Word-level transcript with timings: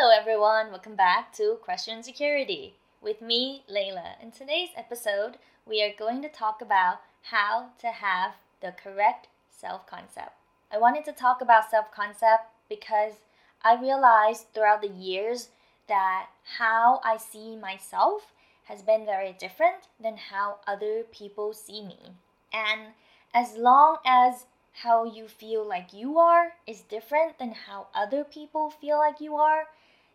Hello, 0.00 0.16
everyone. 0.16 0.70
Welcome 0.70 0.94
back 0.94 1.32
to 1.32 1.58
Question 1.60 2.04
Security 2.04 2.76
with 3.02 3.20
me, 3.20 3.64
Layla. 3.68 4.22
In 4.22 4.30
today's 4.30 4.68
episode, 4.76 5.38
we 5.66 5.82
are 5.82 5.92
going 5.92 6.22
to 6.22 6.28
talk 6.28 6.62
about 6.62 7.00
how 7.32 7.70
to 7.80 7.88
have 7.88 8.34
the 8.62 8.70
correct 8.80 9.26
self 9.50 9.88
concept. 9.88 10.34
I 10.70 10.78
wanted 10.78 11.04
to 11.06 11.12
talk 11.12 11.40
about 11.40 11.68
self 11.68 11.90
concept 11.90 12.44
because 12.68 13.14
I 13.64 13.74
realized 13.74 14.54
throughout 14.54 14.82
the 14.82 14.86
years 14.88 15.48
that 15.88 16.26
how 16.58 17.00
I 17.02 17.16
see 17.16 17.56
myself 17.56 18.32
has 18.66 18.82
been 18.82 19.04
very 19.04 19.32
different 19.32 19.88
than 20.00 20.16
how 20.16 20.58
other 20.64 21.02
people 21.10 21.52
see 21.52 21.82
me. 21.82 22.14
And 22.52 22.92
as 23.34 23.56
long 23.56 23.96
as 24.06 24.46
how 24.84 25.04
you 25.04 25.26
feel 25.26 25.66
like 25.66 25.92
you 25.92 26.18
are 26.18 26.52
is 26.68 26.82
different 26.82 27.40
than 27.40 27.50
how 27.66 27.88
other 27.92 28.22
people 28.22 28.70
feel 28.70 28.98
like 28.98 29.20
you 29.20 29.34
are, 29.34 29.64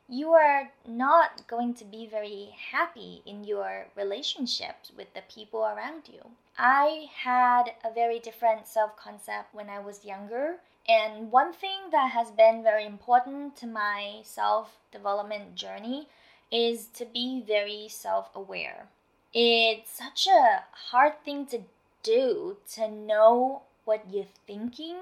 you 0.09 0.31
are 0.33 0.71
not 0.85 1.47
going 1.47 1.73
to 1.75 1.85
be 1.85 2.05
very 2.05 2.55
happy 2.71 3.21
in 3.25 3.43
your 3.43 3.87
relationships 3.95 4.91
with 4.95 5.13
the 5.13 5.23
people 5.33 5.63
around 5.63 6.09
you. 6.11 6.31
I 6.57 7.07
had 7.15 7.73
a 7.83 7.93
very 7.93 8.19
different 8.19 8.67
self 8.67 8.95
concept 8.97 9.53
when 9.53 9.69
I 9.69 9.79
was 9.79 10.05
younger. 10.05 10.57
And 10.87 11.31
one 11.31 11.53
thing 11.53 11.91
that 11.91 12.11
has 12.11 12.29
been 12.31 12.61
very 12.61 12.85
important 12.85 13.55
to 13.57 13.67
my 13.67 14.21
self 14.23 14.77
development 14.91 15.55
journey 15.55 16.09
is 16.51 16.87
to 16.97 17.05
be 17.05 17.41
very 17.45 17.87
self 17.87 18.29
aware. 18.35 18.87
It's 19.33 19.91
such 19.91 20.27
a 20.27 20.65
hard 20.91 21.13
thing 21.23 21.45
to 21.47 21.61
do 22.03 22.57
to 22.73 22.91
know 22.91 23.63
what 23.85 24.03
you're 24.11 24.25
thinking, 24.45 24.97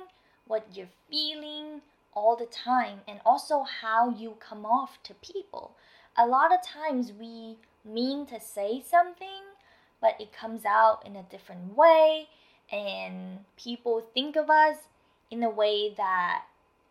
what 0.46 0.68
you're 0.74 0.94
feeling 1.10 1.82
all 2.14 2.36
the 2.36 2.46
time, 2.46 3.02
and 3.08 3.20
also 3.26 3.64
how 3.64 4.10
you 4.10 4.36
come 4.40 4.66
off 4.66 5.02
to 5.04 5.14
people. 5.16 5.76
A 6.18 6.28
lot 6.28 6.54
of 6.54 6.62
times 6.62 7.12
we 7.18 7.58
mean 7.86 8.26
to 8.28 8.40
say 8.40 8.82
something, 8.82 9.44
but 10.02 10.16
it 10.20 10.34
comes 10.34 10.66
out 10.66 11.06
in 11.06 11.16
a 11.16 11.24
different 11.24 11.76
way, 11.76 12.28
and 12.72 13.40
people 13.58 14.06
think 14.14 14.36
of 14.36 14.50
us 14.50 14.78
in 15.30 15.44
a 15.44 15.50
way 15.50 15.94
that 15.96 16.44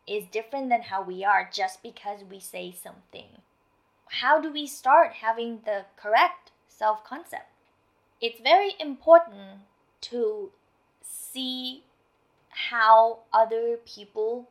is 0.06 0.24
different 0.26 0.68
than 0.70 0.82
how 0.82 1.02
we 1.02 1.24
are 1.24 1.48
just 1.52 1.82
because 1.82 2.20
we 2.28 2.40
say 2.40 2.72
something. 2.72 3.42
How 4.22 4.40
do 4.40 4.52
we 4.52 4.66
start 4.66 5.12
having 5.20 5.60
the 5.64 5.84
correct 5.96 6.50
self 6.68 7.04
concept? 7.04 7.46
It's 8.20 8.40
very 8.40 8.74
important 8.80 9.60
to 10.02 10.50
see 11.02 11.84
how 12.48 13.20
other 13.32 13.78
people 13.86 14.48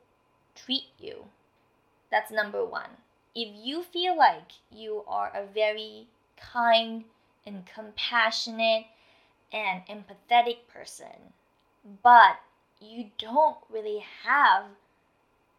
treat 0.66 0.88
you. 1.00 1.26
That's 2.12 2.32
number 2.32 2.66
one. 2.66 2.90
If 3.36 3.50
you 3.56 3.84
feel 3.84 4.18
like 4.18 4.52
you 4.72 5.04
are 5.08 5.32
a 5.34 5.46
very 5.46 6.08
kind 6.38 7.06
and 7.46 7.66
compassionate 7.66 8.86
and 9.52 9.82
empathetic 9.88 10.68
person, 10.72 11.34
but 12.04 12.38
you 12.82 13.12
don't 13.18 13.58
really 13.70 14.04
have 14.24 14.66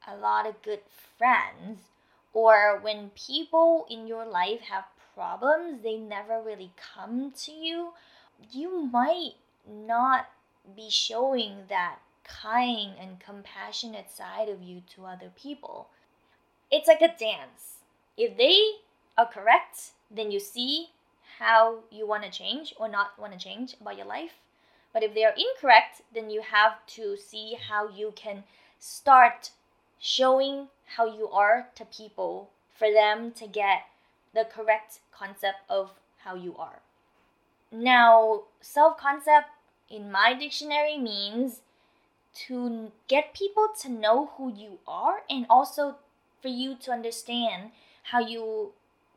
a 0.06 0.16
lot 0.16 0.46
of 0.46 0.62
good 0.62 0.80
friends, 1.18 1.80
or 2.32 2.78
when 2.80 3.10
people 3.10 3.86
in 3.90 4.06
your 4.06 4.24
life 4.24 4.60
have 4.60 4.84
problems, 5.14 5.82
they 5.82 5.96
never 5.96 6.40
really 6.40 6.72
come 6.94 7.32
to 7.44 7.52
you, 7.52 7.92
you 8.50 8.82
might 8.82 9.34
not 9.68 10.28
be 10.74 10.88
showing 10.88 11.64
that 11.68 11.98
kind 12.42 12.92
and 13.00 13.20
compassionate 13.20 14.10
side 14.10 14.48
of 14.48 14.62
you 14.62 14.82
to 14.94 15.06
other 15.06 15.30
people. 15.34 15.88
It's 16.70 16.88
like 16.88 17.02
a 17.02 17.08
dance. 17.08 17.78
If 18.16 18.36
they 18.36 18.58
are 19.16 19.26
correct, 19.26 19.92
then 20.10 20.30
you 20.30 20.40
see 20.40 20.88
how 21.38 21.80
you 21.90 22.06
want 22.06 22.24
to 22.24 22.30
change 22.30 22.74
or 22.78 22.88
not 22.88 23.18
want 23.18 23.32
to 23.32 23.38
change 23.38 23.74
about 23.80 23.96
your 23.96 24.06
life. 24.06 24.32
But 24.92 25.02
if 25.02 25.14
they 25.14 25.24
are 25.24 25.34
incorrect, 25.36 26.02
then 26.14 26.30
you 26.30 26.42
have 26.42 26.84
to 26.94 27.16
see 27.16 27.56
how 27.68 27.88
you 27.88 28.12
can 28.14 28.44
start 28.78 29.50
showing 29.98 30.68
how 30.96 31.06
you 31.06 31.28
are 31.28 31.68
to 31.76 31.84
people 31.84 32.50
for 32.76 32.92
them 32.92 33.30
to 33.32 33.46
get 33.46 33.82
the 34.34 34.44
correct 34.44 35.00
concept 35.12 35.58
of 35.68 35.90
how 36.24 36.34
you 36.34 36.56
are. 36.56 36.80
Now, 37.70 38.42
self 38.60 38.98
concept 38.98 39.48
in 39.88 40.10
my 40.10 40.34
dictionary 40.34 40.98
means 40.98 41.60
to 42.32 42.92
get 43.08 43.34
people 43.34 43.68
to 43.80 43.88
know 43.88 44.30
who 44.36 44.52
you 44.52 44.78
are 44.86 45.22
and 45.28 45.46
also 45.50 45.96
for 46.40 46.48
you 46.48 46.76
to 46.76 46.92
understand 46.92 47.70
how 48.04 48.20
you 48.20 48.72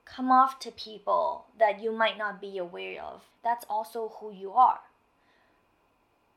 come 0.06 0.32
off 0.32 0.60
to 0.60 0.72
people 0.72 1.46
that 1.60 1.82
you 1.82 1.92
might 1.92 2.18
not 2.18 2.42
be 2.42 2.58
aware 2.58 3.02
of. 3.02 3.22
That's 3.44 3.66
also 3.70 4.14
who 4.20 4.32
you 4.34 4.52
are. 4.52 4.80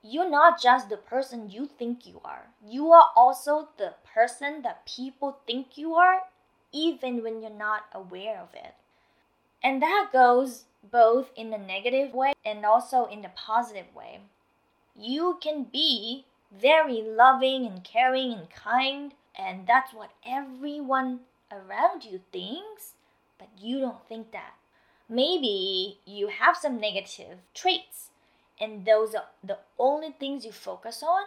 You're 0.02 0.30
not 0.30 0.62
just 0.62 0.88
the 0.88 0.96
person 0.96 1.50
you 1.50 1.66
think 1.66 2.06
you 2.06 2.20
are, 2.24 2.46
you 2.64 2.92
are 2.92 3.06
also 3.16 3.68
the 3.76 3.94
person 4.14 4.62
that 4.62 4.86
people 4.86 5.38
think 5.46 5.76
you 5.76 5.94
are, 5.94 6.22
even 6.72 7.22
when 7.22 7.42
you're 7.42 7.50
not 7.50 7.86
aware 7.92 8.38
of 8.38 8.54
it. 8.54 8.74
And 9.64 9.82
that 9.82 10.10
goes 10.12 10.64
both 10.92 11.30
in 11.34 11.50
the 11.50 11.58
negative 11.58 12.14
way 12.14 12.34
and 12.44 12.64
also 12.64 13.06
in 13.06 13.22
the 13.22 13.30
positive 13.34 13.92
way. 13.96 14.20
You 14.94 15.38
can 15.42 15.64
be 15.64 16.24
very 16.50 17.02
loving 17.02 17.66
and 17.66 17.82
caring 17.84 18.32
and 18.32 18.50
kind, 18.50 19.14
and 19.38 19.66
that's 19.66 19.92
what 19.92 20.10
everyone 20.26 21.20
around 21.50 22.04
you 22.04 22.20
thinks, 22.32 22.94
but 23.38 23.48
you 23.58 23.80
don't 23.80 24.06
think 24.08 24.32
that. 24.32 24.54
Maybe 25.08 25.98
you 26.04 26.28
have 26.28 26.56
some 26.56 26.80
negative 26.80 27.38
traits, 27.54 28.10
and 28.60 28.84
those 28.84 29.14
are 29.14 29.26
the 29.44 29.58
only 29.78 30.12
things 30.12 30.44
you 30.44 30.52
focus 30.52 31.02
on. 31.02 31.24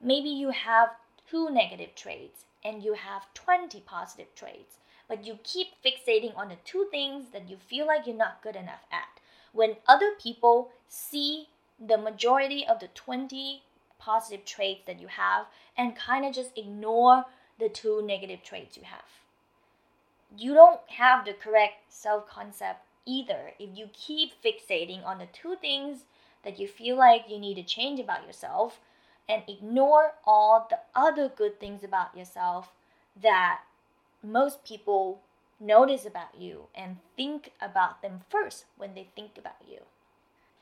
Maybe 0.00 0.28
you 0.28 0.50
have 0.50 0.90
two 1.28 1.50
negative 1.50 1.94
traits 1.94 2.44
and 2.64 2.82
you 2.82 2.94
have 2.94 3.32
20 3.34 3.80
positive 3.80 4.34
traits, 4.34 4.76
but 5.08 5.24
you 5.24 5.38
keep 5.42 5.68
fixating 5.84 6.36
on 6.36 6.48
the 6.48 6.56
two 6.64 6.86
things 6.90 7.30
that 7.32 7.48
you 7.48 7.56
feel 7.56 7.86
like 7.86 8.06
you're 8.06 8.16
not 8.16 8.42
good 8.42 8.56
enough 8.56 8.84
at. 8.92 9.20
When 9.52 9.76
other 9.88 10.12
people 10.20 10.70
see 10.88 11.48
the 11.84 11.98
majority 11.98 12.66
of 12.66 12.80
the 12.80 12.88
20 12.88 13.62
positive 14.06 14.44
traits 14.44 14.82
that 14.86 15.00
you 15.00 15.08
have 15.08 15.46
and 15.76 15.96
kind 15.96 16.24
of 16.24 16.32
just 16.32 16.56
ignore 16.56 17.24
the 17.58 17.68
two 17.68 18.00
negative 18.06 18.42
traits 18.44 18.76
you 18.76 18.84
have. 18.84 19.10
You 20.38 20.54
don't 20.54 20.80
have 20.86 21.24
the 21.24 21.32
correct 21.32 21.92
self 21.92 22.28
concept 22.28 22.80
either 23.04 23.52
if 23.58 23.70
you 23.76 23.88
keep 23.92 24.32
fixating 24.42 25.04
on 25.04 25.18
the 25.18 25.26
two 25.32 25.56
things 25.60 26.04
that 26.44 26.58
you 26.60 26.68
feel 26.68 26.96
like 26.96 27.24
you 27.28 27.38
need 27.38 27.54
to 27.54 27.62
change 27.62 27.98
about 27.98 28.26
yourself 28.26 28.80
and 29.28 29.42
ignore 29.48 30.14
all 30.24 30.68
the 30.70 30.78
other 30.94 31.28
good 31.28 31.58
things 31.58 31.82
about 31.82 32.16
yourself 32.16 32.72
that 33.20 33.60
most 34.22 34.64
people 34.64 35.20
notice 35.58 36.06
about 36.06 36.38
you 36.38 36.66
and 36.74 36.98
think 37.16 37.50
about 37.60 38.02
them 38.02 38.20
first 38.28 38.66
when 38.76 38.94
they 38.94 39.08
think 39.16 39.32
about 39.36 39.62
you. 39.68 39.78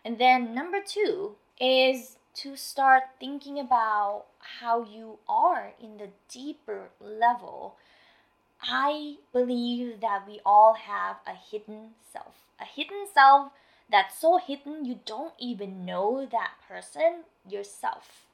And 0.04 0.18
then 0.18 0.54
number 0.54 0.78
two 0.86 1.36
is 1.60 2.16
to 2.34 2.56
start 2.56 3.04
thinking 3.20 3.58
about 3.58 4.24
how 4.60 4.82
you 4.82 5.18
are 5.28 5.72
in 5.80 5.98
the 5.98 6.08
deeper 6.28 6.88
level. 7.00 7.76
I 8.60 9.16
believe 9.32 10.00
that 10.00 10.26
we 10.26 10.40
all 10.44 10.74
have 10.74 11.16
a 11.26 11.34
hidden 11.34 11.90
self. 12.12 12.34
A 12.60 12.64
hidden 12.64 13.06
self 13.12 13.52
that's 13.90 14.18
so 14.18 14.38
hidden 14.38 14.84
you 14.84 15.00
don't 15.04 15.34
even 15.38 15.84
know 15.84 16.26
that 16.30 16.52
person 16.66 17.24
yourself. 17.48 18.26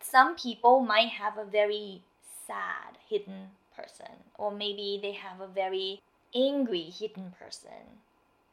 Some 0.00 0.36
people 0.36 0.80
might 0.80 1.10
have 1.10 1.36
a 1.36 1.44
very 1.44 2.02
sad 2.46 2.98
hidden 3.08 3.50
person, 3.76 4.24
or 4.36 4.50
maybe 4.50 4.98
they 5.00 5.12
have 5.12 5.40
a 5.40 5.46
very 5.46 6.00
angry 6.34 6.90
hidden 6.90 7.34
person. 7.38 8.00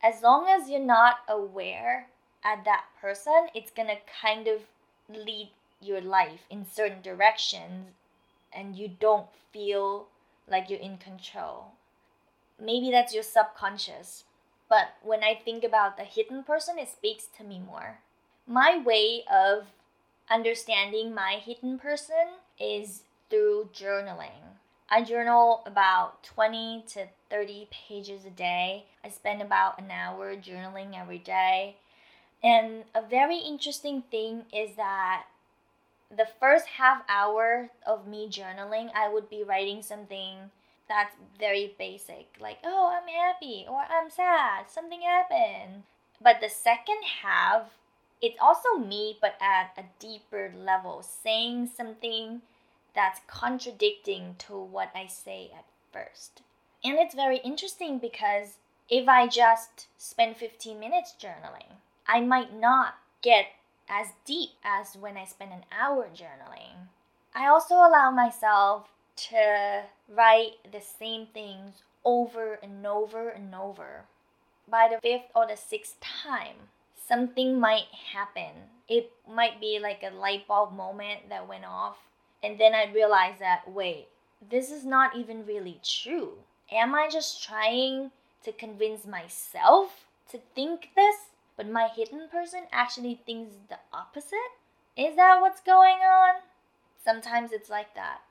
As 0.03 0.21
long 0.21 0.47
as 0.47 0.69
you're 0.69 0.79
not 0.79 1.17
aware 1.27 2.07
at 2.43 2.65
that 2.65 2.85
person, 3.01 3.47
it's 3.55 3.71
gonna 3.71 3.97
kind 4.21 4.47
of 4.47 4.61
lead 5.09 5.51
your 5.81 6.01
life 6.01 6.41
in 6.49 6.65
certain 6.65 7.01
directions 7.01 7.91
and 8.53 8.75
you 8.75 8.87
don't 8.87 9.27
feel 9.51 10.07
like 10.47 10.69
you're 10.69 10.79
in 10.79 10.97
control. 10.97 11.73
Maybe 12.59 12.89
that's 12.89 13.13
your 13.13 13.23
subconscious. 13.23 14.23
But 14.69 14.95
when 15.03 15.23
I 15.23 15.35
think 15.35 15.63
about 15.63 15.97
the 15.97 16.03
hidden 16.03 16.43
person, 16.43 16.79
it 16.79 16.89
speaks 16.89 17.27
to 17.37 17.43
me 17.43 17.59
more. 17.59 17.99
My 18.47 18.81
way 18.83 19.23
of 19.31 19.67
understanding 20.29 21.13
my 21.13 21.33
hidden 21.43 21.77
person 21.77 22.39
is 22.59 23.03
through 23.29 23.69
journaling. 23.73 24.55
I 24.89 25.03
journal 25.03 25.63
about 25.65 26.23
20 26.23 26.85
to 26.89 27.07
30 27.29 27.67
pages 27.71 28.25
a 28.25 28.29
day. 28.29 28.85
I 29.03 29.09
spend 29.09 29.41
about 29.41 29.79
an 29.79 29.89
hour 29.91 30.35
journaling 30.35 30.99
every 30.99 31.17
day. 31.17 31.77
And 32.43 32.83
a 32.93 33.01
very 33.01 33.37
interesting 33.39 34.03
thing 34.03 34.45
is 34.53 34.75
that 34.75 35.25
the 36.15 36.27
first 36.39 36.67
half 36.77 37.03
hour 37.09 37.69
of 37.85 38.07
me 38.07 38.29
journaling, 38.29 38.91
I 38.93 39.09
would 39.09 39.29
be 39.29 39.43
writing 39.43 39.81
something 39.81 40.51
That's 40.87 41.15
very 41.39 41.73
basic, 41.77 42.27
like, 42.39 42.59
oh, 42.63 42.93
I'm 42.95 43.07
happy 43.07 43.65
or 43.67 43.81
I'm 43.89 44.09
sad, 44.09 44.69
something 44.69 45.01
happened. 45.01 45.83
But 46.21 46.41
the 46.41 46.49
second 46.49 47.01
half, 47.21 47.71
it's 48.21 48.37
also 48.39 48.77
me, 48.77 49.17
but 49.19 49.35
at 49.41 49.71
a 49.77 49.85
deeper 49.99 50.53
level, 50.55 51.01
saying 51.03 51.67
something 51.75 52.41
that's 52.93 53.19
contradicting 53.27 54.35
to 54.39 54.53
what 54.57 54.91
I 54.95 55.07
say 55.07 55.51
at 55.57 55.65
first. 55.91 56.41
And 56.83 56.97
it's 56.99 57.15
very 57.15 57.37
interesting 57.37 57.97
because 57.97 58.57
if 58.89 59.07
I 59.07 59.27
just 59.27 59.87
spend 59.97 60.37
15 60.37 60.79
minutes 60.79 61.15
journaling, 61.19 61.81
I 62.07 62.21
might 62.21 62.53
not 62.53 62.95
get 63.21 63.47
as 63.89 64.07
deep 64.25 64.51
as 64.63 64.95
when 64.95 65.17
I 65.17 65.25
spend 65.25 65.51
an 65.51 65.65
hour 65.71 66.07
journaling. 66.13 66.89
I 67.33 67.47
also 67.47 67.75
allow 67.75 68.11
myself 68.11 68.89
to 69.29 69.83
write 70.09 70.53
the 70.71 70.81
same 70.81 71.27
things 71.33 71.83
over 72.03 72.59
and 72.61 72.85
over 72.85 73.29
and 73.29 73.53
over. 73.55 74.05
By 74.67 74.87
the 74.89 74.99
fifth 75.01 75.29
or 75.35 75.47
the 75.47 75.57
sixth 75.57 75.99
time, 75.99 76.55
something 77.07 77.59
might 77.59 77.87
happen. 78.13 78.69
It 78.87 79.11
might 79.29 79.59
be 79.59 79.79
like 79.79 80.03
a 80.03 80.15
light 80.15 80.47
bulb 80.47 80.75
moment 80.75 81.29
that 81.29 81.47
went 81.47 81.65
off. 81.65 81.97
And 82.43 82.59
then 82.59 82.73
I 82.73 82.91
realized 82.91 83.39
that, 83.39 83.69
wait, 83.71 84.07
this 84.49 84.71
is 84.71 84.85
not 84.85 85.15
even 85.15 85.45
really 85.45 85.79
true. 85.83 86.33
Am 86.71 86.93
I 86.93 87.07
just 87.11 87.43
trying 87.43 88.11
to 88.43 88.51
convince 88.51 89.05
myself 89.05 90.05
to 90.31 90.39
think 90.53 90.89
this, 90.95 91.15
but 91.57 91.69
my 91.69 91.87
hidden 91.87 92.27
person 92.31 92.63
actually 92.71 93.21
thinks 93.25 93.55
the 93.69 93.79
opposite? 93.93 94.51
Is 94.97 95.15
that 95.15 95.41
what's 95.41 95.61
going 95.61 95.97
on? 95.97 96.41
Sometimes 97.03 97.51
it's 97.51 97.69
like 97.69 97.95
that. 97.95 98.21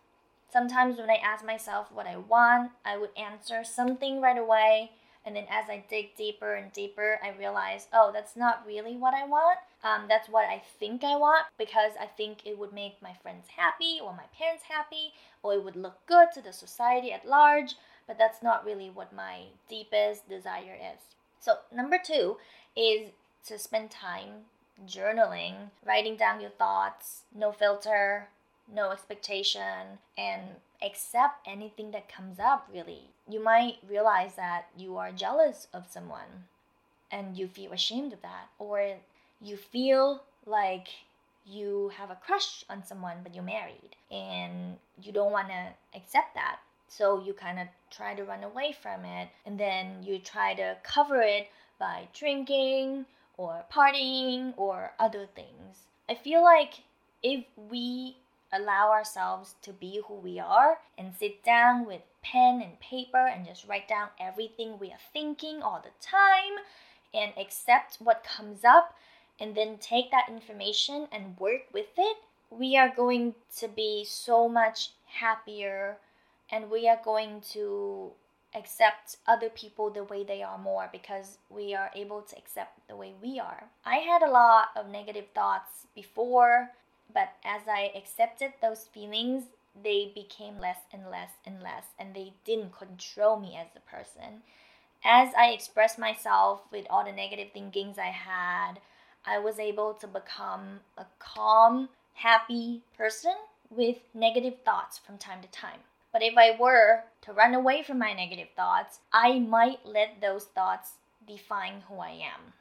Sometimes 0.52 0.98
when 0.98 1.10
I 1.10 1.16
ask 1.16 1.44
myself 1.44 1.90
what 1.92 2.06
I 2.06 2.16
want, 2.16 2.70
I 2.84 2.96
would 2.96 3.10
answer 3.16 3.64
something 3.64 4.20
right 4.20 4.38
away. 4.38 4.92
And 5.26 5.34
then 5.34 5.46
as 5.50 5.70
I 5.70 5.84
dig 5.88 6.16
deeper 6.16 6.54
and 6.54 6.72
deeper, 6.72 7.18
I 7.24 7.30
realize, 7.38 7.88
oh, 7.92 8.10
that's 8.12 8.36
not 8.36 8.64
really 8.66 8.94
what 8.96 9.14
I 9.14 9.26
want. 9.26 9.58
Um, 9.82 10.04
that's 10.08 10.28
what 10.28 10.44
I 10.44 10.62
think 10.78 11.02
I 11.02 11.16
want 11.16 11.46
because 11.58 11.92
I 12.00 12.06
think 12.06 12.46
it 12.46 12.58
would 12.58 12.72
make 12.72 13.00
my 13.02 13.14
friends 13.22 13.48
happy 13.56 13.98
or 14.02 14.12
my 14.12 14.26
parents 14.38 14.64
happy 14.68 15.12
or 15.42 15.54
it 15.54 15.64
would 15.64 15.76
look 15.76 16.06
good 16.06 16.28
to 16.34 16.42
the 16.42 16.52
society 16.52 17.10
at 17.12 17.26
large. 17.26 17.74
But 18.06 18.18
that's 18.18 18.42
not 18.42 18.66
really 18.66 18.90
what 18.90 19.14
my 19.14 19.44
deepest 19.68 20.28
desire 20.28 20.76
is. 20.76 21.00
So, 21.40 21.56
number 21.74 21.98
two 22.02 22.36
is 22.76 23.10
to 23.46 23.58
spend 23.58 23.90
time 23.90 24.46
journaling, 24.86 25.54
writing 25.86 26.16
down 26.16 26.40
your 26.40 26.50
thoughts, 26.50 27.22
no 27.34 27.52
filter, 27.52 28.28
no 28.72 28.90
expectation, 28.90 29.98
and 30.16 30.42
accept 30.82 31.46
anything 31.46 31.90
that 31.92 32.12
comes 32.12 32.38
up, 32.38 32.68
really. 32.72 33.10
You 33.28 33.42
might 33.42 33.76
realize 33.88 34.34
that 34.36 34.66
you 34.76 34.96
are 34.96 35.12
jealous 35.12 35.68
of 35.72 35.86
someone 35.88 36.48
and 37.10 37.36
you 37.36 37.46
feel 37.46 37.72
ashamed 37.72 38.12
of 38.12 38.22
that, 38.22 38.48
or 38.58 38.96
you 39.40 39.56
feel 39.56 40.22
like 40.46 40.88
you 41.46 41.92
have 41.96 42.10
a 42.10 42.16
crush 42.16 42.64
on 42.70 42.84
someone 42.84 43.18
but 43.22 43.34
you're 43.34 43.44
married 43.44 43.96
and 44.10 44.76
you 45.02 45.12
don't 45.12 45.32
want 45.32 45.48
to 45.48 45.66
accept 45.96 46.34
that. 46.34 46.58
So 46.88 47.22
you 47.22 47.32
kind 47.32 47.58
of 47.58 47.66
try 47.90 48.14
to 48.14 48.24
run 48.24 48.44
away 48.44 48.74
from 48.80 49.04
it 49.04 49.28
and 49.44 49.58
then 49.58 50.02
you 50.02 50.18
try 50.18 50.54
to 50.54 50.76
cover 50.82 51.20
it 51.20 51.48
by 51.78 52.08
drinking 52.12 53.06
or 53.36 53.64
partying 53.72 54.54
or 54.56 54.92
other 54.98 55.26
things. 55.34 55.86
I 56.08 56.14
feel 56.14 56.42
like 56.42 56.82
if 57.22 57.44
we 57.56 58.16
allow 58.52 58.90
ourselves 58.90 59.54
to 59.62 59.72
be 59.72 60.00
who 60.06 60.14
we 60.14 60.38
are 60.38 60.78
and 60.96 61.14
sit 61.14 61.42
down 61.42 61.86
with 61.86 62.02
pen 62.22 62.62
and 62.62 62.78
paper 62.80 63.26
and 63.26 63.46
just 63.46 63.66
write 63.66 63.88
down 63.88 64.08
everything 64.20 64.78
we 64.78 64.88
are 64.88 65.04
thinking 65.12 65.62
all 65.62 65.82
the 65.82 66.06
time 66.06 66.62
and 67.12 67.32
accept 67.36 67.96
what 68.00 68.24
comes 68.24 68.64
up 68.64 68.94
and 69.40 69.54
then 69.56 69.78
take 69.78 70.10
that 70.10 70.28
information 70.28 71.08
and 71.10 71.38
work 71.38 71.62
with 71.72 71.86
it, 71.96 72.18
we 72.50 72.76
are 72.76 72.92
going 72.94 73.34
to 73.56 73.66
be 73.66 74.04
so 74.04 74.48
much 74.48 74.90
happier 75.06 75.96
and 76.50 76.70
we 76.70 76.88
are 76.88 77.00
going 77.04 77.40
to 77.40 78.12
accept 78.54 79.16
other 79.26 79.48
people 79.48 79.90
the 79.90 80.04
way 80.04 80.24
they 80.24 80.42
are 80.42 80.58
more 80.58 80.88
because 80.92 81.38
we 81.50 81.74
are 81.74 81.90
able 81.94 82.22
to 82.22 82.36
accept 82.36 82.86
the 82.88 82.96
way 82.96 83.12
we 83.22 83.40
are. 83.40 83.64
I 83.84 83.96
had 83.96 84.22
a 84.22 84.30
lot 84.30 84.68
of 84.76 84.88
negative 84.88 85.26
thoughts 85.34 85.86
before 85.94 86.70
but 87.12 87.34
as 87.44 87.62
I 87.68 87.92
accepted 87.94 88.54
those 88.60 88.84
feelings, 88.84 89.44
they 89.82 90.10
became 90.14 90.58
less 90.58 90.78
and 90.92 91.10
less 91.10 91.30
and 91.44 91.62
less, 91.62 91.84
and 91.98 92.14
they 92.14 92.34
didn't 92.44 92.76
control 92.76 93.38
me 93.38 93.56
as 93.56 93.68
a 93.76 93.90
person. 93.90 94.42
As 95.04 95.34
I 95.34 95.50
expressed 95.50 95.98
myself 95.98 96.62
with 96.72 96.86
all 96.88 97.04
the 97.04 97.12
negative 97.12 97.52
thinkings 97.52 97.98
I 97.98 98.10
had, 98.10 98.74
I 99.26 99.38
was 99.38 99.58
able 99.58 99.94
to 99.94 100.06
become 100.06 100.80
a 100.96 101.06
calm, 101.18 101.88
happy 102.14 102.82
person 102.96 103.34
with 103.70 103.98
negative 104.14 104.54
thoughts 104.64 104.98
from 104.98 105.18
time 105.18 105.42
to 105.42 105.48
time. 105.48 105.80
But 106.14 106.22
if 106.22 106.38
I 106.38 106.56
were 106.56 107.02
to 107.22 107.32
run 107.32 107.54
away 107.54 107.82
from 107.82 107.98
my 107.98 108.12
negative 108.12 108.46
thoughts, 108.54 109.00
I 109.12 109.40
might 109.40 109.84
let 109.84 110.20
those 110.20 110.44
thoughts 110.44 110.92
define 111.26 111.82
who 111.88 111.96
I 111.96 112.10
am. 112.10 112.52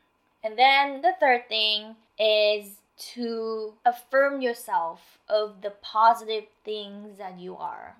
And 0.43 0.57
then 0.57 1.03
the 1.03 1.13
third 1.19 1.47
thing 1.47 1.95
is 2.17 2.77
to 3.13 3.75
affirm 3.85 4.41
yourself 4.41 5.19
of 5.29 5.61
the 5.61 5.69
positive 5.69 6.45
things 6.65 7.19
that 7.19 7.39
you 7.39 7.55
are. 7.55 7.95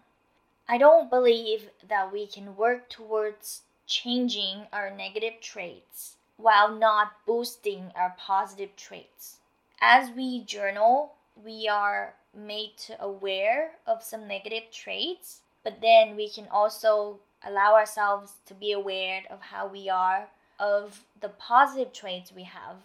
I 0.68 0.80
don't 0.80 1.12
believe 1.12 1.70
that 1.88 2.12
we 2.12 2.26
can 2.26 2.56
work 2.56 2.90
towards 2.90 3.62
changing 3.86 4.66
our 4.74 4.90
negative 4.90 5.40
traits 5.40 6.16
while 6.38 6.74
not 6.74 7.12
boosting 7.28 7.92
our 7.96 8.16
positive 8.18 8.76
traits. 8.76 9.38
As 9.80 10.10
we 10.10 10.44
journal, 10.44 11.14
we 11.46 11.68
are 11.68 12.16
made 12.36 12.82
aware 13.00 13.72
of 13.86 14.04
some 14.04 14.28
negative 14.28 14.64
traits, 14.72 15.42
but 15.64 15.82
then 15.82 16.16
we 16.16 16.30
can 16.30 16.48
also 16.52 17.20
allow 17.46 17.74
ourselves 17.74 18.34
to 18.46 18.54
be 18.54 18.72
aware 18.72 19.24
of 19.30 19.42
how 19.42 19.68
we 19.68 19.90
are 19.90 20.30
of 20.60 21.04
the 21.20 21.30
positive 21.30 21.92
traits 21.92 22.32
we 22.32 22.44
have 22.44 22.78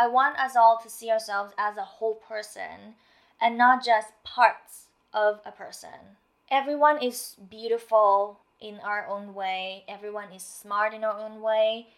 I 0.00 0.06
want 0.06 0.38
us 0.38 0.56
all 0.56 0.78
to 0.78 0.88
see 0.88 1.10
ourselves 1.10 1.52
as 1.58 1.76
a 1.76 1.84
whole 1.84 2.14
person 2.14 2.94
and 3.38 3.58
not 3.58 3.84
just 3.84 4.08
parts 4.24 4.86
of 5.12 5.40
a 5.44 5.52
person. 5.52 6.16
Everyone 6.50 7.02
is 7.02 7.36
beautiful 7.50 8.40
in 8.62 8.80
our 8.80 9.06
own 9.06 9.34
way, 9.34 9.84
everyone 9.86 10.32
is 10.32 10.42
smart 10.42 10.94
in 10.94 11.04
our 11.04 11.18
own 11.18 11.42
way. 11.42 11.88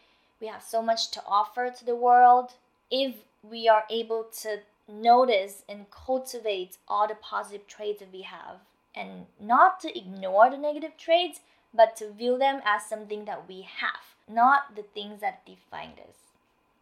We 0.40 0.48
have 0.48 0.64
so 0.64 0.82
much 0.82 1.12
to 1.12 1.22
offer 1.24 1.70
to 1.70 1.84
the 1.84 1.94
world. 1.94 2.54
If 2.90 3.14
we 3.48 3.68
are 3.68 3.84
able 3.88 4.24
to 4.40 4.62
notice 4.92 5.64
and 5.68 5.90
cultivate 5.90 6.76
all 6.86 7.08
the 7.08 7.14
positive 7.14 7.66
traits 7.66 8.00
that 8.00 8.12
we 8.12 8.22
have 8.22 8.58
and 8.94 9.26
not 9.40 9.80
to 9.80 9.98
ignore 9.98 10.50
the 10.50 10.58
negative 10.58 10.96
traits, 10.98 11.40
but 11.74 11.96
to 11.96 12.12
view 12.12 12.38
them 12.38 12.60
as 12.64 12.84
something 12.84 13.24
that 13.24 13.48
we 13.48 13.62
have, 13.62 14.14
not 14.28 14.76
the 14.76 14.82
things 14.82 15.20
that 15.20 15.46
define 15.46 15.92
us. 16.08 16.16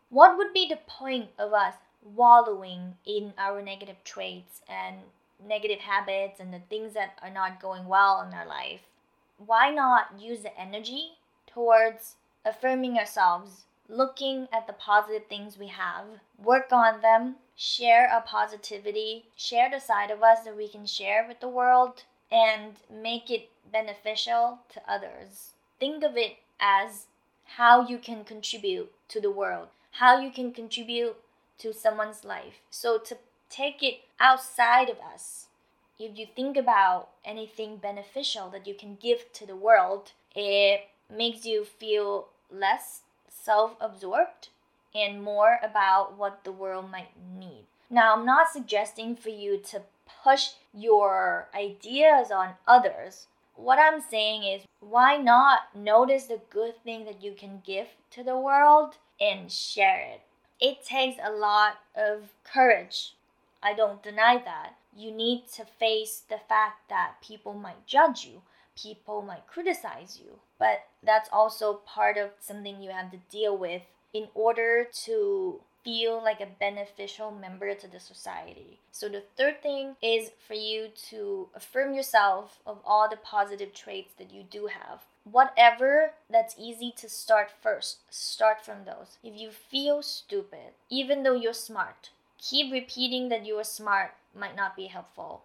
What 0.09 0.37
would 0.37 0.52
be 0.52 0.67
the 0.69 0.79
point 0.88 1.29
of 1.38 1.52
us 1.52 1.75
wallowing 2.02 2.97
in 3.07 3.33
our 3.38 3.62
negative 3.62 4.02
traits 4.05 4.62
and 4.69 4.97
negative 5.47 5.79
habits 5.79 6.40
and 6.40 6.52
the 6.52 6.62
things 6.69 6.95
that 6.95 7.19
are 7.23 7.31
not 7.31 7.62
going 7.62 7.87
well 7.87 8.26
in 8.26 8.35
our 8.35 8.47
life? 8.47 8.81
Why 9.38 9.71
not 9.71 10.21
use 10.21 10.40
the 10.40 10.61
energy 10.61 11.12
towards 11.47 12.17
affirming 12.45 12.99
ourselves, 12.99 13.67
looking 13.90 14.49
at 14.52 14.66
the 14.66 14.73
positive 14.73 15.26
things 15.28 15.59
we 15.59 15.66
have, 15.68 16.04
work 16.42 16.73
on 16.73 17.00
them, 17.00 17.37
share 17.56 18.09
our 18.09 18.23
positivity, 18.23 19.26
share 19.37 19.68
the 19.70 19.80
side 19.80 20.11
of 20.11 20.23
us 20.23 20.44
that 20.44 20.56
we 20.56 20.68
can 20.68 20.87
share 20.87 21.26
with 21.26 21.40
the 21.40 21.49
world, 21.49 22.04
and 22.30 22.75
make 22.90 23.30
it 23.30 23.50
beneficial 23.70 24.61
to 24.73 24.80
others? 24.88 25.50
Think 25.78 26.04
of 26.04 26.16
it 26.16 26.37
as 26.61 27.06
how 27.56 27.87
you 27.87 27.99
can 27.99 28.25
contribute 28.25 28.90
to 29.09 29.20
the 29.20 29.30
world 29.30 29.68
how 29.92 30.20
you 30.20 30.30
can 30.30 30.52
contribute 30.52 31.16
to 31.59 31.73
someone's 31.73 32.25
life. 32.25 32.61
So 32.70 32.99
to 32.99 33.18
take 33.49 33.82
it 33.82 34.00
outside 34.18 34.88
of 34.88 34.99
us, 34.99 35.47
if 35.99 36.16
you 36.16 36.26
think 36.35 36.56
about 36.56 37.09
anything 37.25 37.76
beneficial 37.76 38.49
that 38.50 38.66
you 38.66 38.75
can 38.75 38.97
give 39.00 39.32
to 39.35 39.47
the 39.47 39.56
world, 39.56 40.12
it 40.35 40.88
makes 41.14 41.44
you 41.44 41.64
feel 41.64 42.28
less 42.50 43.00
self 43.50 43.75
absorbed 43.80 44.49
and 44.95 45.25
more 45.25 45.59
about 45.61 46.16
what 46.16 46.45
the 46.45 46.52
world 46.52 46.88
might 46.88 47.11
need. 47.37 47.64
Now, 47.90 48.14
I'm 48.14 48.25
not 48.25 48.49
suggesting 48.49 49.16
for 49.16 49.30
you 49.30 49.59
to 49.71 49.83
push 50.23 50.50
your 50.73 51.49
ideas 51.52 52.30
on 52.30 52.54
others. 52.69 53.26
What 53.57 53.80
I'm 53.80 54.00
saying 54.00 54.45
is, 54.45 54.62
why 54.78 55.16
not 55.16 55.75
notice 55.75 56.26
the 56.26 56.40
good 56.49 56.80
thing 56.85 57.04
that 57.07 57.25
you 57.25 57.33
can 57.33 57.61
give 57.66 57.88
to 58.12 58.23
the 58.23 58.38
world 58.38 58.99
and 59.21 59.50
share 59.50 60.00
it. 60.00 60.21
It 60.61 60.85
takes 60.85 61.19
a 61.21 61.33
lot 61.33 61.80
of 61.97 62.33
courage. 62.45 63.14
I 63.61 63.75
don't 63.75 64.00
deny 64.00 64.40
that. 64.45 64.76
You 64.97 65.11
need 65.11 65.49
to 65.57 65.64
face 65.64 66.23
the 66.28 66.38
fact 66.49 66.88
that 66.88 67.14
people 67.21 67.54
might 67.54 67.85
judge 67.85 68.25
you. 68.25 68.42
people 68.80 69.21
might 69.21 69.47
criticize 69.49 70.21
you. 70.23 70.38
But 70.61 70.85
that's 71.02 71.29
also 71.33 71.81
part 71.87 72.17
of 72.19 72.31
something 72.38 72.81
you 72.81 72.90
have 72.90 73.11
to 73.11 73.17
deal 73.31 73.57
with 73.57 73.83
in 74.12 74.29
order 74.35 74.87
to 75.07 75.61
feel 75.83 76.23
like 76.23 76.40
a 76.40 76.47
beneficial 76.47 77.31
member 77.31 77.75
to 77.75 77.88
the 77.88 77.99
society. 77.99 78.79
So 78.93 79.09
the 79.09 79.23
third 79.37 79.62
thing 79.62 79.97
is 80.02 80.31
for 80.47 80.55
you 80.55 80.88
to 81.09 81.49
affirm 81.55 81.95
yourself 81.95 82.59
of 82.67 82.79
all 82.85 83.09
the 83.09 83.17
positive 83.17 83.73
traits 83.73 84.12
that 84.19 84.33
you 84.33 84.43
do 84.43 84.67
have. 84.67 85.00
Whatever 85.25 86.12
that's 86.29 86.55
easy 86.59 86.93
to 86.99 87.09
start 87.09 87.50
first, 87.62 88.00
start 88.11 88.62
from 88.62 88.85
those. 88.85 89.17
If 89.25 89.40
you 89.40 89.50
feel 89.50 90.02
stupid, 90.02 90.75
even 90.90 91.23
though 91.23 91.35
you're 91.35 91.55
smart, 91.55 92.11
keep 92.38 92.71
repeating 92.71 93.31
that 93.31 93.47
you 93.47 93.59
are 93.59 93.64
smart 93.64 94.12
might 94.38 94.57
not 94.57 94.76
be 94.76 94.87
helpful. 94.87 95.43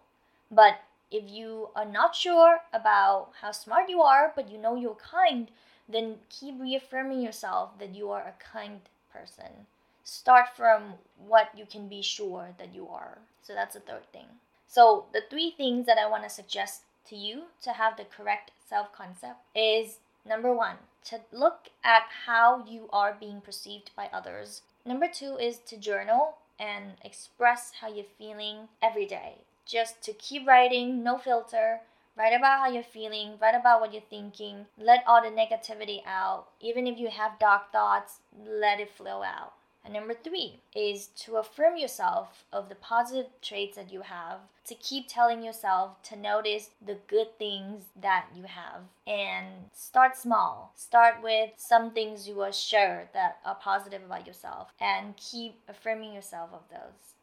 But 0.50 0.80
if 1.10 1.24
you 1.30 1.68
are 1.74 1.84
not 1.84 2.14
sure 2.14 2.58
about 2.72 3.30
how 3.40 3.52
smart 3.52 3.88
you 3.88 4.02
are, 4.02 4.32
but 4.34 4.50
you 4.50 4.58
know 4.58 4.74
you're 4.74 4.96
kind, 4.96 5.50
then 5.88 6.16
keep 6.28 6.60
reaffirming 6.60 7.20
yourself 7.20 7.78
that 7.78 7.94
you 7.94 8.10
are 8.10 8.22
a 8.22 8.34
kind 8.52 8.80
person 9.12 9.66
start 10.06 10.46
from 10.56 10.94
what 11.26 11.50
you 11.56 11.66
can 11.66 11.88
be 11.88 12.00
sure 12.00 12.50
that 12.58 12.72
you 12.72 12.88
are. 12.88 13.18
So 13.42 13.52
that's 13.54 13.74
the 13.74 13.80
third 13.80 14.10
thing. 14.12 14.26
So 14.68 15.06
the 15.12 15.22
three 15.28 15.50
things 15.50 15.86
that 15.86 15.98
I 15.98 16.08
want 16.08 16.22
to 16.22 16.30
suggest 16.30 16.82
to 17.08 17.16
you 17.16 17.42
to 17.62 17.72
have 17.72 17.96
the 17.96 18.04
correct 18.04 18.52
self 18.68 18.92
concept 18.92 19.40
is 19.54 19.98
number 20.24 20.54
one, 20.54 20.76
to 21.06 21.20
look 21.32 21.68
at 21.84 22.04
how 22.26 22.64
you 22.66 22.88
are 22.92 23.16
being 23.18 23.40
perceived 23.40 23.90
by 23.96 24.08
others. 24.12 24.62
Number 24.84 25.08
two 25.12 25.36
is 25.38 25.58
to 25.66 25.76
journal 25.76 26.36
and 26.58 26.92
express 27.04 27.72
how 27.80 27.92
you're 27.92 28.04
feeling 28.18 28.68
every 28.80 29.06
day. 29.06 29.38
Just 29.66 30.00
to 30.02 30.12
keep 30.12 30.46
writing, 30.46 31.02
no 31.02 31.18
filter. 31.18 31.80
Write 32.16 32.32
about 32.32 32.60
how 32.60 32.70
you're 32.70 32.82
feeling, 32.82 33.34
write 33.42 33.54
about 33.54 33.80
what 33.80 33.92
you're 33.92 34.02
thinking, 34.08 34.66
let 34.78 35.04
all 35.06 35.20
the 35.20 35.28
negativity 35.28 36.00
out. 36.06 36.46
Even 36.60 36.86
if 36.86 36.98
you 36.98 37.08
have 37.10 37.38
dark 37.38 37.72
thoughts, 37.72 38.20
let 38.46 38.80
it 38.80 38.96
flow 38.96 39.22
out. 39.22 39.52
And 39.84 39.92
number 39.92 40.14
three 40.14 40.60
is 40.74 41.08
to 41.24 41.36
affirm 41.36 41.76
yourself 41.76 42.44
of 42.52 42.68
the 42.68 42.74
positive 42.74 43.26
traits 43.42 43.76
that 43.76 43.92
you 43.92 44.00
have, 44.00 44.38
to 44.66 44.74
keep 44.74 45.08
telling 45.08 45.44
yourself 45.44 46.02
to 46.04 46.16
notice 46.16 46.70
the 46.84 46.98
good 47.06 47.38
things 47.38 47.84
that 48.00 48.26
you 48.34 48.44
have 48.44 48.82
and 49.06 49.46
start 49.72 50.16
small. 50.16 50.72
Start 50.74 51.22
with 51.22 51.50
some 51.56 51.90
things 51.90 52.26
you 52.26 52.40
are 52.40 52.52
sure 52.52 53.08
that 53.14 53.38
are 53.44 53.54
positive 53.56 54.02
about 54.04 54.26
yourself 54.26 54.72
and 54.80 55.16
keep 55.16 55.60
affirming 55.68 56.14
yourself 56.14 56.50
of 56.52 56.62
those. 56.70 57.15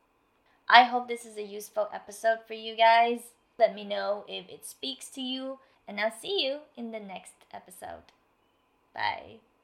I 0.69 0.83
hope 0.83 1.07
this 1.07 1.25
is 1.25 1.37
a 1.37 1.43
useful 1.43 1.89
episode 1.93 2.39
for 2.47 2.53
you 2.53 2.75
guys. 2.75 3.19
Let 3.59 3.75
me 3.75 3.83
know 3.83 4.25
if 4.27 4.49
it 4.49 4.65
speaks 4.65 5.09
to 5.09 5.21
you, 5.21 5.59
and 5.87 5.99
I'll 5.99 6.11
see 6.11 6.43
you 6.45 6.59
in 6.75 6.91
the 6.91 6.99
next 6.99 7.33
episode. 7.53 8.11
Bye. 8.93 9.39